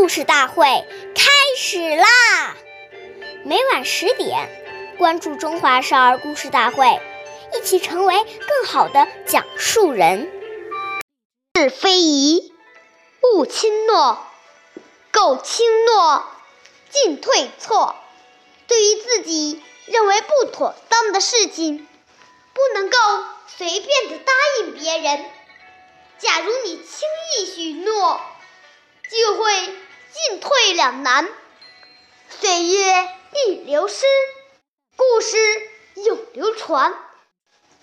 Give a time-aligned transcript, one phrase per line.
[0.00, 0.64] 故事大会
[1.14, 2.56] 开始啦！
[3.44, 4.48] 每晚十点，
[4.96, 6.86] 关注《中华少儿故事大会》，
[7.54, 10.32] 一起成为更好的讲述人。
[11.54, 12.54] 是非宜，
[13.20, 14.16] 勿轻诺；
[15.12, 16.24] 苟轻诺，
[16.88, 17.94] 进退错。
[18.66, 21.86] 对于自己认为不妥当的事情，
[22.54, 22.96] 不能够
[23.54, 25.26] 随便的答应别人。
[26.18, 28.18] 假如你轻易许诺，
[29.10, 29.74] 就会
[30.12, 31.28] 进退两难，
[32.28, 34.04] 岁月易流失，
[34.96, 35.36] 故事
[35.94, 36.92] 永流传。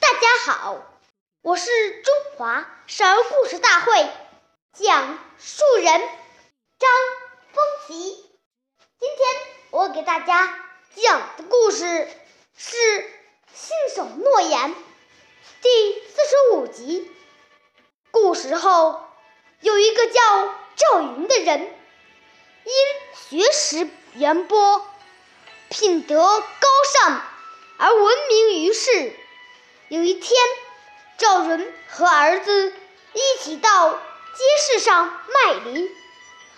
[0.00, 0.82] 大家好，
[1.42, 4.08] 我是中华少儿故事大会
[4.72, 6.00] 讲述人
[6.78, 6.90] 张
[7.52, 7.94] 风奇。
[8.98, 10.58] 今天我给大家
[10.94, 12.08] 讲的故事
[12.56, 12.76] 是
[13.52, 14.70] 《信守诺言》
[15.60, 17.10] 第四十五集。
[18.10, 19.04] 古时候
[19.60, 20.64] 有一个叫。
[20.76, 21.72] 赵云的人，
[22.64, 24.86] 因学识渊博、
[25.68, 27.22] 品德高尚
[27.78, 29.12] 而闻名于世。
[29.88, 30.34] 有一天，
[31.18, 32.72] 赵云和儿子
[33.12, 33.98] 一起到街
[34.58, 35.90] 市上卖梨，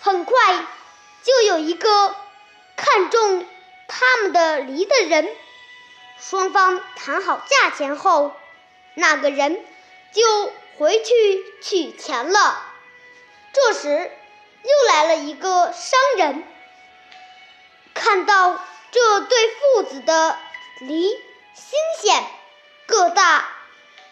[0.00, 0.66] 很快
[1.22, 2.16] 就有一个
[2.76, 3.46] 看中
[3.86, 5.28] 他们的梨的人。
[6.18, 8.34] 双方谈好价钱后，
[8.94, 9.64] 那个人
[10.12, 12.62] 就回去取钱了。
[13.52, 14.10] 这时，
[14.62, 16.44] 又来了一个商人，
[17.94, 20.38] 看到这对父子的
[20.80, 21.08] 梨
[21.54, 22.24] 新鲜
[22.86, 23.48] 个大，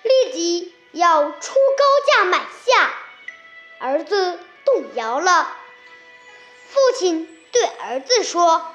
[0.03, 2.95] 立即要出高价买下。
[3.81, 5.57] 儿子动摇了，
[6.69, 8.75] 父亲对儿子说：“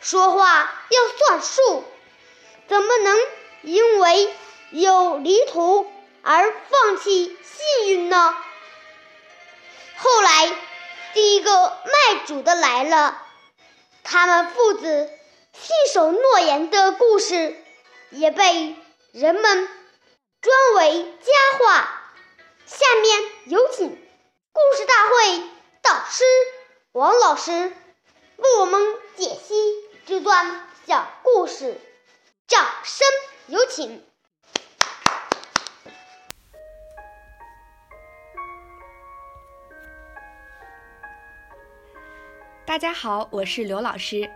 [0.00, 1.84] 说话要算数，
[2.68, 3.18] 怎么能
[3.62, 4.34] 因为
[4.70, 5.90] 有梨图
[6.22, 8.36] 而放弃信誉呢？”
[9.96, 10.52] 后来，
[11.16, 13.22] 第一个卖主的来了，
[14.04, 15.10] 他们父子
[15.54, 17.56] 信守诺言的故事
[18.10, 18.76] 也被
[19.12, 19.66] 人们
[20.42, 22.02] 专为佳话。
[22.66, 25.42] 下面有请故事大会
[25.80, 26.24] 导师
[26.92, 27.72] 王老师
[28.36, 29.74] 为我们解析
[30.04, 31.80] 这段小故事，
[32.46, 33.08] 掌声
[33.46, 34.06] 有请。
[42.66, 44.28] 大家好，我是刘老师。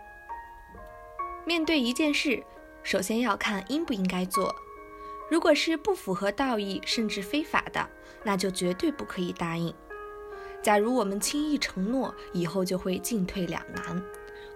[1.45, 2.45] 面对一件事，
[2.85, 4.55] 首先要看应不应该做。
[5.29, 7.91] 如果是不符合道义甚至非法的，
[8.23, 9.75] 那就绝对不可以答应。
[10.63, 14.01] 假如我们轻易承诺，以后就会进退两难。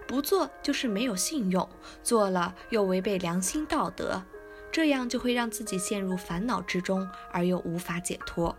[0.07, 1.69] 不做就是没有信用，
[2.01, 4.23] 做了又违背良心道德，
[4.71, 8.57] 这样就会让自己陷入烦恼之中，而又无法解脱。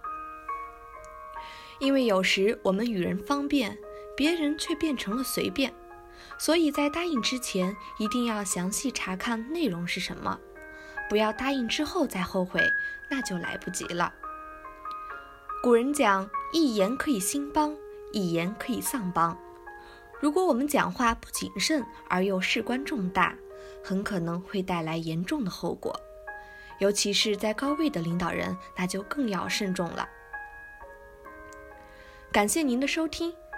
[1.79, 3.77] 因为有时我们与人方便。
[4.15, 5.73] 别人却变成了随便，
[6.37, 10.39] 所以在答应之前一定要详细查看内容是什么，
[11.09, 12.61] 不要答应之后再后悔，
[13.09, 14.13] 那就来不及了。
[15.61, 17.75] 古人讲，一言可以兴邦，
[18.11, 19.37] 一言可以丧邦。
[20.21, 23.35] 如果我们讲话不谨慎而又事关重大，
[23.83, 25.93] 很可能会带来严重的后果，
[26.79, 30.07] 尤其是在高位的领导人，那就更要慎重了。
[32.31, 33.33] 感谢您的收听。